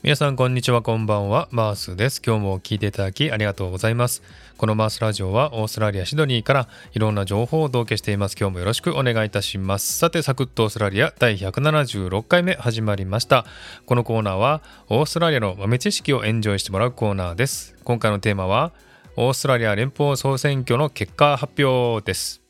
[0.00, 1.48] 皆さんこんにちはこんばんは。
[1.50, 2.22] マースです。
[2.24, 4.22] 今日も聞いていただきありがとうございます。
[4.56, 8.36] このマースラジオはオーストラリアシドニーからいろんな情報をお届けしています。
[8.38, 9.98] 今日もよろしくお願いいたします。
[9.98, 13.44] さてサクッとオーストラリア第176回目始まりました。
[13.86, 17.74] このコーナーはオーストラリアの豆知識をエンジョイしてもらうコーナーです。
[17.82, 18.70] 今回のテーマは
[19.16, 22.40] オーストラリア連邦総選挙の結果発表です。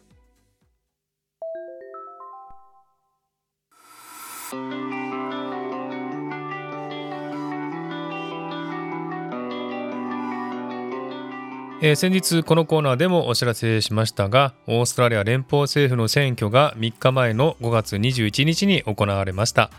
[11.81, 19.71] えー、先日このコーナーでもお知らせしましたがオーストラリア連邦政府の選挙が3日前の5月21日に行われました、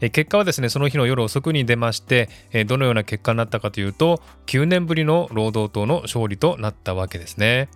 [0.00, 7.68] えー、結果はですねその日の夜遅くに出まして、えー、どのような結果になったかというと9年ぶりの労働党の勝利となったわけですね。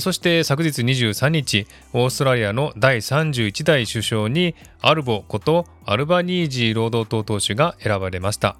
[0.00, 8.58] そして昨日23日オーストラリアの第31代首相にアルボことアルバニージー労働党党首が選ばれました。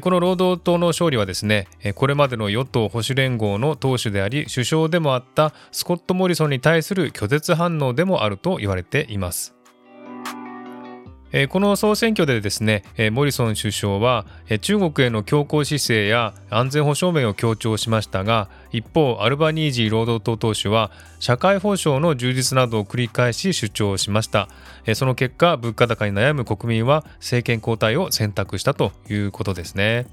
[0.00, 9.54] この労働党の勝利はですねこれまでの与党保守連合の党首であり首相でもあったスコット・モリソンに対する拒絶反応でもあると言われています。
[11.48, 14.26] この総選挙でですねモリソン首相は
[14.60, 24.48] 中国への強硬姿勢や安全保障面を強調しましたが一方アルバニージー労働党党首は社会保障の充実などを繰り返し主張しました。
[24.94, 30.06] その結果物価高に悩む国民は政権交代を選択したということですね。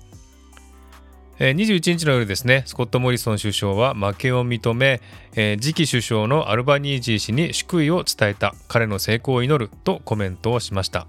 [1.40, 5.00] 21日の夜ですねスコット・モリソン首相は負けを認め、
[5.34, 8.54] 次期首相のアルバニージー氏に祝意を伝えた。
[8.68, 11.08] 彼の成功を祈るとコメントをしました。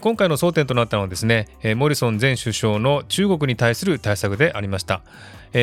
[0.00, 5.02] 今回の争点となったのはですねモリソン前首相の中国に対する対策でありました。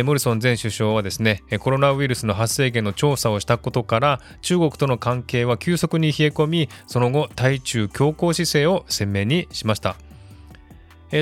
[0.04, 9.96] モリソン前首相はですねコロナウイルスの発生源の調査をしたことから中国との関係は急速に冷え込みその後対中強硬姿勢を鮮明にしました。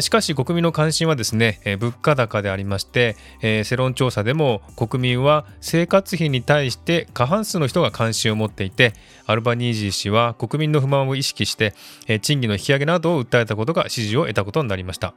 [0.02, 8.94] しかし国民の関心はですね物価高でありまして世論調査でも国民は生活費に対して過半数の人が関心を持っていて
[9.26, 11.74] アルバニージー氏は国民の不満を意識して
[12.22, 15.14] 賃金の引き上げなどを訴えたことが支持を得たことになりました。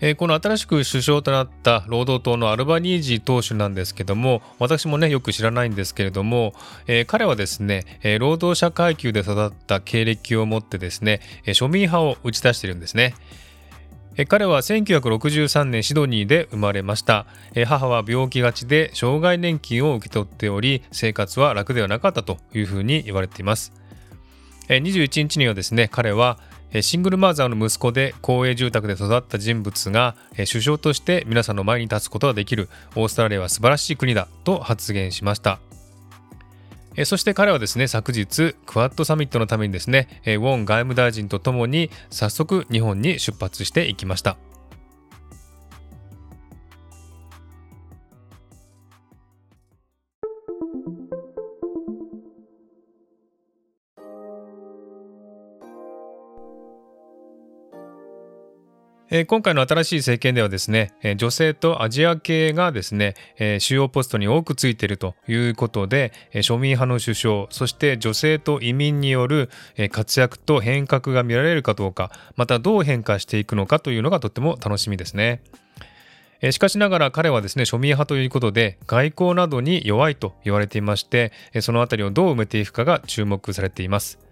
[0.00, 6.52] えー、この新しく首相となった労働党のアルバニージー党首なんですけども私もねよく知らないんですけれども、
[6.86, 13.14] えー、彼はですね、えー、労働者階級で育った経歴を持ってですね、え庶民派を打ち出しているんですね。
[14.26, 17.26] 彼は1963年シドニーで生まれました
[17.66, 23.72] 母は病気がちで障害年金を受け取っており生活は楽ではなかったというふうに言われています
[24.68, 26.40] 21日にはですね彼は
[26.82, 35.60] シングルマザーの息子で公営住宅で育った人物が首相として皆さんの前に立つことができるオーストラリアは素晴らしい国だと発言しました。
[37.04, 44.36] そして彼はですね昨日クワッドサミットのためにですねウォン外務大臣とともに早速日本に出発していきました。
[59.10, 75.40] えー、今回の新しい政権ではですね、えー、女性とアジア系がですね、えー、主要ポストに多くついているということで、え庶民派の首相、そして女性と移民による、え活躍と変革が見られるかどうか、またどう変化していくのかというのがとっても楽しみですね。
[76.52, 81.32] しかしながら彼はですね庶民派ということで外交などに弱いと言われていまして
[81.62, 84.27] そのあたりをどう埋めていくかが注目されています。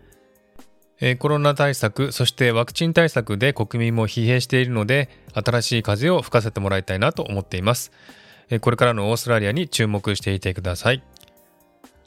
[1.18, 7.92] コロナ対策、そしてワクチン対策で国民も疲弊しているので、新しい風を吹かせてもらいたいなと思っています。
[8.60, 11.02] これからのオーストラリアに注目していてください。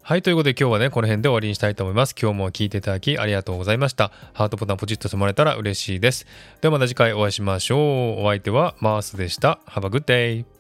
[0.02, 2.16] はい、ということで今日はね、この辺で終わりにしたいと思います。
[2.20, 4.12] 今日も聞いていただきありがとうございました。
[4.34, 6.26] ハートボタンポチッとしてもらえたら嬉しいです。
[6.62, 8.24] ではまた次回お会いしましょう。
[8.24, 9.60] お相手はマースでした。
[9.68, 10.59] Have a good day!